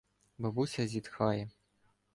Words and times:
Бабуся 0.37 0.87
зітхає. 0.87 1.49